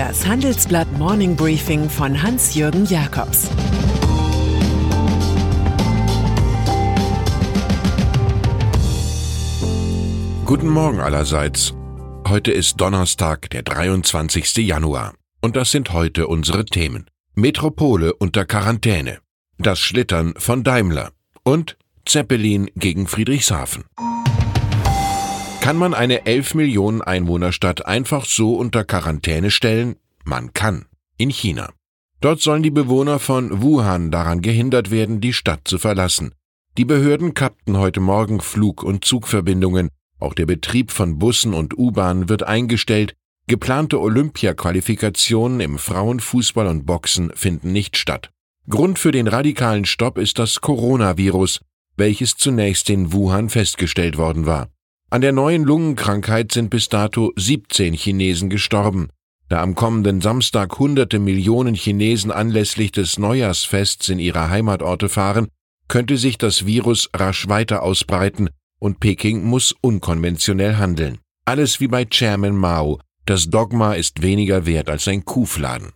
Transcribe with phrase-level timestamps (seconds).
[0.00, 3.50] Das Handelsblatt Morning Briefing von Hans-Jürgen Jakobs
[10.46, 11.74] Guten Morgen allerseits.
[12.26, 14.56] Heute ist Donnerstag, der 23.
[14.66, 15.12] Januar.
[15.42, 17.04] Und das sind heute unsere Themen.
[17.34, 19.18] Metropole unter Quarantäne.
[19.58, 21.10] Das Schlittern von Daimler.
[21.42, 23.84] Und Zeppelin gegen Friedrichshafen.
[25.60, 29.96] Kann man eine 11 Millionen Einwohnerstadt einfach so unter Quarantäne stellen?
[30.24, 30.86] Man kann.
[31.18, 31.70] In China.
[32.20, 36.34] Dort sollen die Bewohner von Wuhan daran gehindert werden, die Stadt zu verlassen.
[36.78, 39.90] Die Behörden kappten heute Morgen Flug- und Zugverbindungen.
[40.18, 43.14] Auch der Betrieb von Bussen und U-Bahnen wird eingestellt.
[43.46, 48.30] Geplante Olympia-Qualifikationen im Frauenfußball und Boxen finden nicht statt.
[48.68, 51.60] Grund für den radikalen Stopp ist das Coronavirus,
[51.96, 54.68] welches zunächst in Wuhan festgestellt worden war.
[55.12, 59.08] An der neuen Lungenkrankheit sind bis dato 17 Chinesen gestorben.
[59.48, 65.48] Da am kommenden Samstag hunderte Millionen Chinesen anlässlich des Neujahrsfests in ihre Heimatorte fahren,
[65.88, 71.18] könnte sich das Virus rasch weiter ausbreiten und Peking muss unkonventionell handeln.
[71.44, 73.00] Alles wie bei Chairman Mao.
[73.26, 75.90] Das Dogma ist weniger wert als ein Kuhfladen.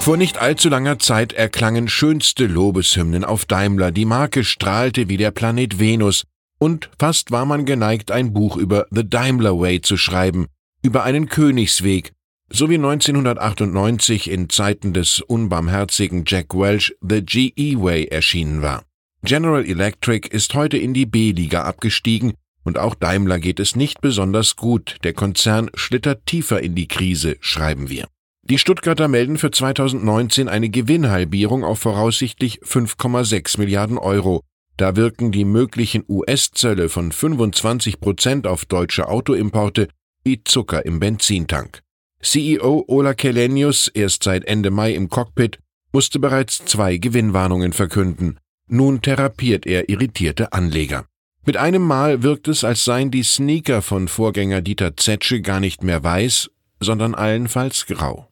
[0.00, 3.92] Vor nicht allzu langer Zeit erklangen schönste Lobeshymnen auf Daimler.
[3.92, 6.24] Die Marke strahlte wie der Planet Venus
[6.58, 10.46] und fast war man geneigt, ein Buch über The Daimler Way zu schreiben,
[10.82, 12.12] über einen Königsweg,
[12.50, 18.84] so wie 1998 in Zeiten des unbarmherzigen Jack Welch The GE Way erschienen war.
[19.22, 22.34] General Electric ist heute in die B-Liga abgestiegen
[22.64, 24.96] und auch Daimler geht es nicht besonders gut.
[25.02, 28.06] Der Konzern schlittert tiefer in die Krise, schreiben wir.
[28.42, 34.42] Die Stuttgarter melden für 2019 eine Gewinnhalbierung auf voraussichtlich 5,6 Milliarden Euro.
[34.78, 39.88] Da wirken die möglichen US-Zölle von 25 Prozent auf deutsche Autoimporte
[40.22, 41.82] wie Zucker im Benzintank.
[42.22, 45.58] CEO Ola Kelenius, erst seit Ende Mai im Cockpit,
[45.92, 48.38] musste bereits zwei Gewinnwarnungen verkünden.
[48.68, 51.06] Nun therapiert er irritierte Anleger.
[51.44, 55.82] Mit einem Mal wirkt es, als seien die Sneaker von Vorgänger Dieter Zetsche gar nicht
[55.82, 58.28] mehr weiß, sondern allenfalls grau.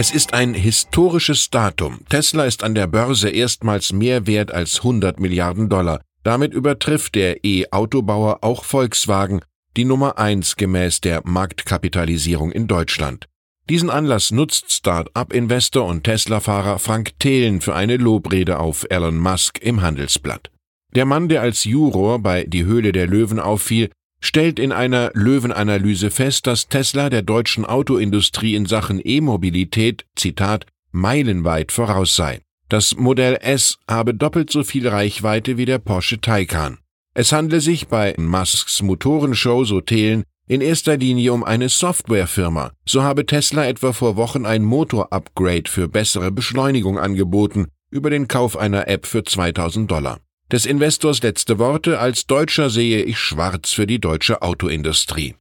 [0.00, 2.02] Es ist ein historisches Datum.
[2.08, 6.02] Tesla ist an der Börse erstmals mehr wert als 100 Milliarden Dollar.
[6.22, 9.40] Damit übertrifft der E-Autobauer auch Volkswagen,
[9.76, 13.26] die Nummer eins gemäß der Marktkapitalisierung in Deutschland.
[13.68, 19.82] Diesen Anlass nutzt Start-up-Investor und Tesla-Fahrer Frank Thelen für eine Lobrede auf Elon Musk im
[19.82, 20.52] Handelsblatt.
[20.94, 26.10] Der Mann, der als Juror bei Die Höhle der Löwen auffiel, stellt in einer Löwenanalyse
[26.10, 32.40] fest, dass Tesla der deutschen Autoindustrie in Sachen E-Mobilität, Zitat, meilenweit voraus sei.
[32.68, 36.78] Das Modell S habe doppelt so viel Reichweite wie der Porsche Taycan.
[37.14, 42.72] Es handle sich bei Musks Motorenshow, so Thelen, in erster Linie um eine Softwarefirma.
[42.86, 48.56] So habe Tesla etwa vor Wochen ein Motor-Upgrade für bessere Beschleunigung angeboten, über den Kauf
[48.56, 50.20] einer App für 2000 Dollar.
[50.50, 55.34] Des Investors letzte Worte, als Deutscher sehe ich schwarz für die deutsche Autoindustrie.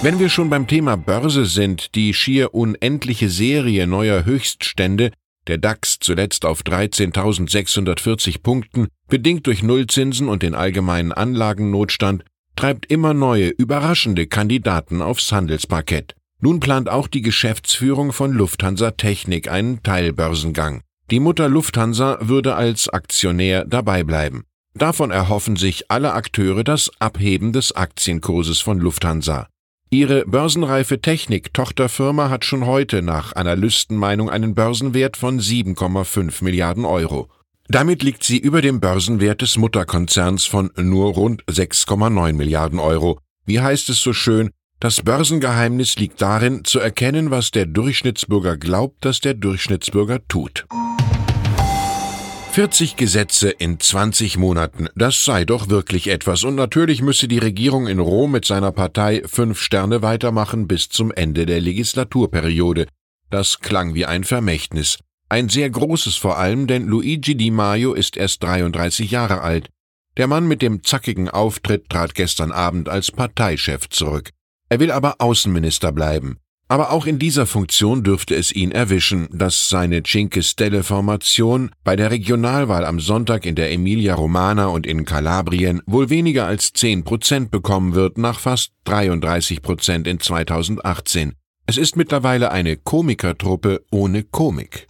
[0.00, 5.12] Wenn wir schon beim Thema Börse sind, die schier unendliche Serie neuer Höchststände,
[5.48, 12.24] der DAX zuletzt auf 13.640 Punkten, bedingt durch Nullzinsen und den allgemeinen Anlagennotstand,
[12.56, 16.14] treibt immer neue, überraschende Kandidaten aufs Handelsparkett.
[16.40, 20.82] Nun plant auch die Geschäftsführung von Lufthansa Technik einen Teilbörsengang.
[21.10, 24.44] Die Mutter Lufthansa würde als Aktionär dabei bleiben.
[24.74, 29.48] Davon erhoffen sich alle Akteure das Abheben des Aktienkurses von Lufthansa.
[29.90, 37.28] Ihre börsenreife Technik-Tochterfirma hat schon heute nach Analystenmeinung einen Börsenwert von 7,5 Milliarden Euro.
[37.68, 43.18] Damit liegt sie über dem Börsenwert des Mutterkonzerns von nur rund 6,9 Milliarden Euro.
[43.44, 44.50] Wie heißt es so schön,
[44.82, 50.66] das Börsengeheimnis liegt darin, zu erkennen, was der Durchschnittsbürger glaubt, dass der Durchschnittsbürger tut.
[52.50, 56.42] 40 Gesetze in 20 Monaten, das sei doch wirklich etwas.
[56.42, 61.12] Und natürlich müsse die Regierung in Rom mit seiner Partei fünf Sterne weitermachen bis zum
[61.12, 62.88] Ende der Legislaturperiode.
[63.30, 64.98] Das klang wie ein Vermächtnis.
[65.28, 69.68] Ein sehr großes vor allem, denn Luigi Di Maio ist erst 33 Jahre alt.
[70.16, 74.30] Der Mann mit dem zackigen Auftritt trat gestern Abend als Parteichef zurück.
[74.72, 76.38] Er will aber Außenminister bleiben.
[76.66, 81.94] Aber auch in dieser Funktion dürfte es ihn erwischen, dass seine Cinque Stelle Formation bei
[81.94, 87.04] der Regionalwahl am Sonntag in der Emilia Romana und in Kalabrien wohl weniger als 10
[87.04, 91.34] Prozent bekommen wird nach fast 33 Prozent in 2018.
[91.66, 94.86] Es ist mittlerweile eine Komikertruppe ohne Komik.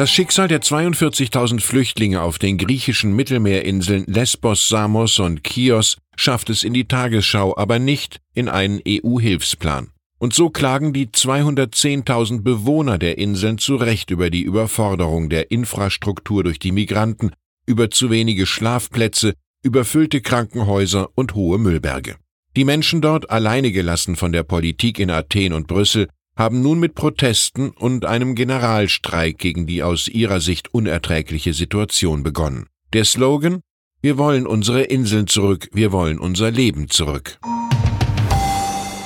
[0.00, 6.62] Das Schicksal der 42.000 Flüchtlinge auf den griechischen Mittelmeerinseln Lesbos, Samos und Chios schafft es
[6.62, 9.90] in die Tagesschau, aber nicht in einen EU-Hilfsplan.
[10.18, 16.44] Und so klagen die 210.000 Bewohner der Inseln zu Recht über die Überforderung der Infrastruktur
[16.44, 17.32] durch die Migranten,
[17.66, 22.16] über zu wenige Schlafplätze, überfüllte Krankenhäuser und hohe Müllberge.
[22.56, 26.08] Die Menschen dort, alleine gelassen von der Politik in Athen und Brüssel,
[26.40, 32.64] haben nun mit Protesten und einem Generalstreik gegen die aus ihrer Sicht unerträgliche Situation begonnen.
[32.94, 33.60] Der Slogan
[34.00, 37.38] Wir wollen unsere Inseln zurück, wir wollen unser Leben zurück.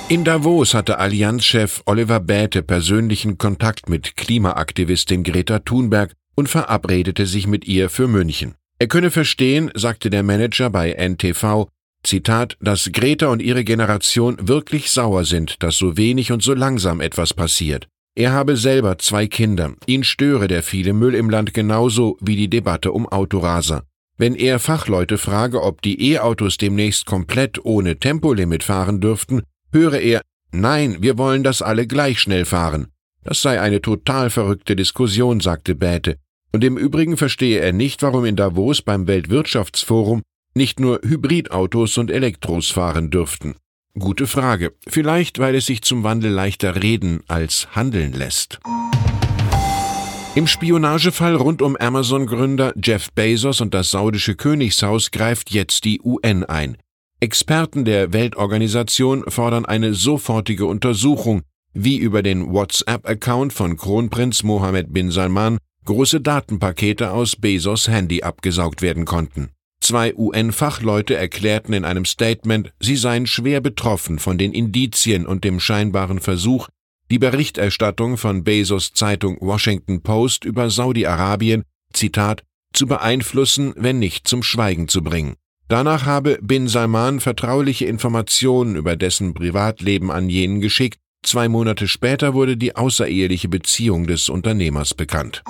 [0.07, 7.47] In Davos hatte Allianzchef Oliver Bäte persönlichen Kontakt mit Klimaaktivistin Greta Thunberg und verabredete sich
[7.47, 8.55] mit ihr für München.
[8.79, 11.67] Er könne verstehen, sagte der Manager bei NTV,
[12.05, 17.01] Zitat, dass Greta und ihre Generation wirklich sauer sind, dass so wenig und so langsam
[17.01, 17.87] etwas passiert.
[18.15, 22.49] Er habe selber zwei Kinder, ihn störe der viele Müll im Land genauso wie die
[22.49, 23.83] Debatte um Autoraser.
[24.17, 29.41] Wenn er Fachleute frage, ob die E-Autos demnächst komplett ohne Tempolimit fahren dürften,
[29.73, 30.21] höre er,
[30.51, 32.87] nein, wir wollen, dass alle gleich schnell fahren.
[33.25, 36.15] Das sei eine total verrückte Diskussion, sagte Bäte.
[36.53, 40.21] Und im Übrigen verstehe er nicht, warum in Davos beim Weltwirtschaftsforum
[40.55, 43.55] nicht nur Hybridautos und Elektros fahren dürften?
[43.97, 44.73] Gute Frage.
[44.87, 48.59] Vielleicht, weil es sich zum Wandel leichter reden als handeln lässt.
[50.35, 56.43] Im Spionagefall rund um Amazon-Gründer Jeff Bezos und das saudische Königshaus greift jetzt die UN
[56.43, 56.77] ein.
[57.21, 61.43] Experten der Weltorganisation fordern eine sofortige Untersuchung,
[61.73, 68.81] wie über den WhatsApp-Account von Kronprinz Mohammed bin Salman große Datenpakete aus Bezos Handy abgesaugt
[68.81, 69.54] werden konnten.
[69.85, 75.59] Zwei UN-Fachleute erklärten in einem Statement, sie seien schwer betroffen von den Indizien und dem
[75.59, 76.69] scheinbaren Versuch,
[77.11, 82.41] die Berichterstattung von Bezos Zeitung Washington Post über Saudi-Arabien, Zitat,
[82.73, 85.35] zu beeinflussen, wenn nicht zum Schweigen zu bringen.
[85.67, 92.33] Danach habe Bin Salman vertrauliche Informationen über dessen Privatleben an jenen geschickt, zwei Monate später
[92.33, 95.43] wurde die außereheliche Beziehung des Unternehmers bekannt.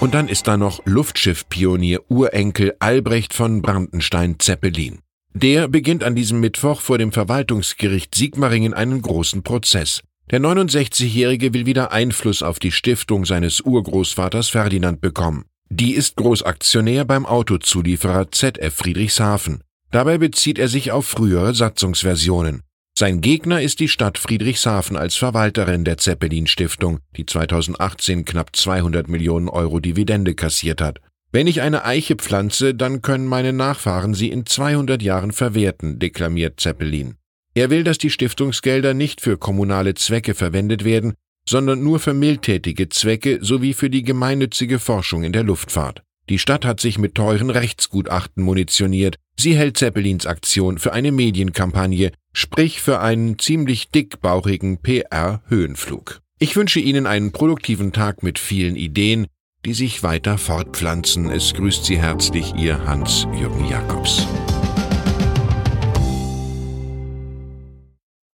[0.00, 5.00] Und dann ist da noch Luftschiffpionier Urenkel Albrecht von Brandenstein-Zeppelin.
[5.34, 10.02] Der beginnt an diesem Mittwoch vor dem Verwaltungsgericht Sigmaringen einen großen Prozess.
[10.30, 15.46] Der 69-Jährige will wieder Einfluss auf die Stiftung seines Urgroßvaters Ferdinand bekommen.
[15.68, 19.62] Die ist Großaktionär beim Autozulieferer ZF Friedrichshafen.
[19.90, 22.62] Dabei bezieht er sich auf frühere Satzungsversionen.
[23.00, 29.06] Sein Gegner ist die Stadt Friedrichshafen als Verwalterin der Zeppelin Stiftung, die 2018 knapp 200
[29.06, 30.98] Millionen Euro Dividende kassiert hat.
[31.30, 36.58] Wenn ich eine Eiche pflanze, dann können meine Nachfahren sie in 200 Jahren verwerten, deklamiert
[36.58, 37.14] Zeppelin.
[37.54, 41.14] Er will, dass die Stiftungsgelder nicht für kommunale Zwecke verwendet werden,
[41.48, 46.02] sondern nur für mildtätige Zwecke sowie für die gemeinnützige Forschung in der Luftfahrt.
[46.28, 49.18] Die Stadt hat sich mit teuren Rechtsgutachten munitioniert.
[49.40, 56.20] Sie hält Zeppelins Aktion für eine Medienkampagne, sprich für einen ziemlich dickbauchigen PR-Höhenflug.
[56.40, 59.28] Ich wünsche Ihnen einen produktiven Tag mit vielen Ideen,
[59.64, 61.30] die sich weiter fortpflanzen.
[61.30, 64.26] Es grüßt Sie herzlich Ihr Hans-Jürgen Jakobs.